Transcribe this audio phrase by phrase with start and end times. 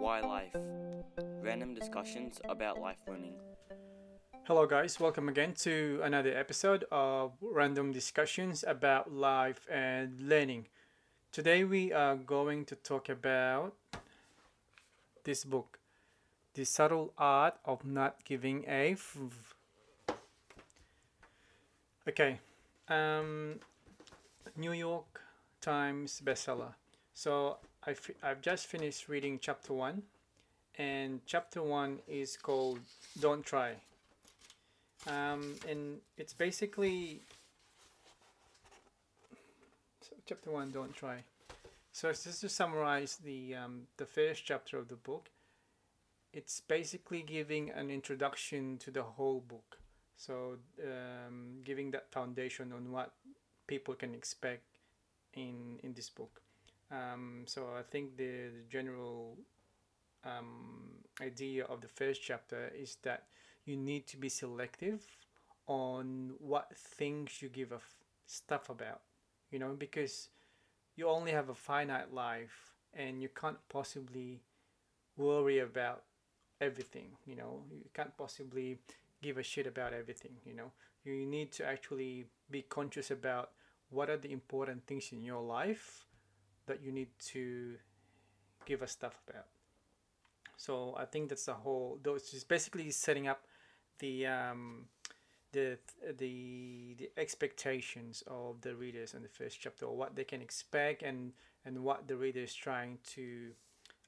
[0.00, 0.56] Why Life?
[1.42, 3.34] Random discussions about life learning.
[4.44, 4.98] Hello, guys.
[4.98, 10.68] Welcome again to another episode of Random Discussions about Life and Learning.
[11.32, 13.74] Today, we are going to talk about
[15.24, 15.78] this book,
[16.54, 19.18] The Subtle Art of Not Giving a F.
[22.08, 22.40] Okay,
[22.88, 23.60] um,
[24.56, 25.20] New York
[25.60, 26.72] Times bestseller.
[27.12, 30.02] So, I fi- I've just finished reading chapter one,
[30.76, 32.80] and chapter one is called
[33.20, 33.74] Don't Try.
[35.06, 37.20] Um, and it's basically
[40.02, 41.24] so chapter one don't try.
[41.92, 45.30] So just to summarize the um, the first chapter of the book
[46.32, 49.78] it's basically giving an introduction to the whole book.
[50.16, 53.12] So um, giving that foundation on what
[53.66, 54.64] people can expect
[55.34, 56.42] in in this book
[56.90, 59.36] um, so i think the, the general
[60.24, 60.90] um,
[61.20, 63.24] idea of the first chapter is that
[63.64, 65.02] you need to be selective
[65.66, 67.94] on what things you give a f-
[68.26, 69.00] stuff about
[69.50, 70.28] you know because
[70.96, 74.42] you only have a finite life and you can't possibly
[75.16, 76.04] worry about
[76.60, 77.62] everything you know.
[77.70, 78.78] You can't possibly
[79.22, 80.72] give a shit about everything you know.
[81.04, 83.50] You need to actually be conscious about
[83.90, 86.04] what are the important things in your life
[86.70, 87.74] that you need to
[88.64, 89.46] give a stuff about
[90.56, 93.40] so i think that's the whole those is basically setting up
[94.00, 94.86] the um,
[95.52, 95.78] the
[96.18, 101.02] the the expectations of the readers in the first chapter, or what they can expect,
[101.02, 101.32] and
[101.64, 103.50] and what the reader is trying to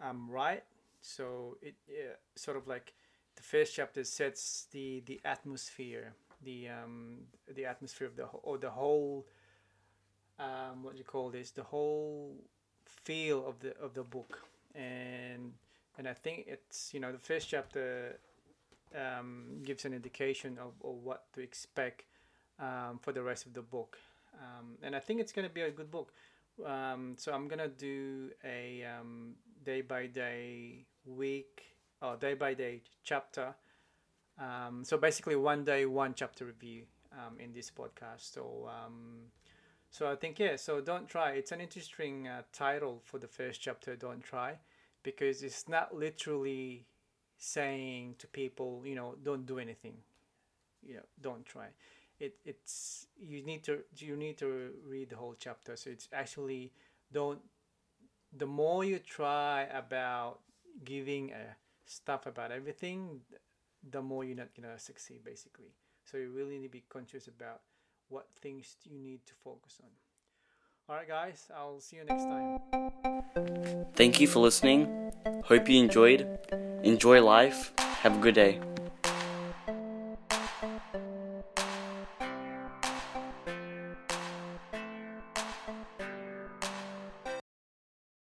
[0.00, 0.64] um, write.
[1.02, 2.94] So it yeah, sort of like
[3.36, 7.18] the first chapter sets the the atmosphere, the um,
[7.54, 9.26] the atmosphere of the or the whole
[10.38, 11.50] um, what do you call this?
[11.50, 12.36] The whole
[13.04, 14.38] feel of the of the book,
[14.74, 15.52] and
[15.98, 18.18] and I think it's you know the first chapter
[18.94, 22.04] um, gives an indication of, of what to expect
[22.58, 23.98] um, for the rest of the book.
[24.34, 26.12] Um, and I think it's going to be a good book.
[26.64, 29.34] Um, so I'm going to do a um,
[29.64, 31.62] day by day, week,
[32.00, 33.54] or day by day chapter.
[34.38, 36.84] Um, so basically, one day, one chapter review
[37.38, 38.32] in this podcast.
[38.32, 38.68] So,
[39.90, 40.56] so I think yeah.
[40.56, 41.32] So don't try.
[41.32, 43.96] It's an interesting uh, title for the first chapter.
[43.96, 44.58] Don't try,
[45.02, 46.86] because it's not literally
[47.38, 49.94] saying to people, you know, don't do anything,
[50.86, 51.66] you know, don't try.
[52.20, 55.76] It it's you need to you need to read the whole chapter.
[55.76, 56.72] So it's actually
[57.12, 57.40] don't.
[58.36, 60.40] The more you try about
[60.84, 63.22] giving a stuff about everything,
[63.90, 65.74] the more you're not gonna succeed basically.
[66.04, 67.62] So you really need to be conscious about
[68.10, 69.88] what things you need to focus on.
[70.88, 71.48] All right, guys.
[71.56, 73.90] I'll see you next time.
[73.94, 75.12] Thank you for listening.
[75.44, 76.26] Hope you enjoyed.
[76.82, 77.72] Enjoy life.
[77.78, 78.60] Have a good day.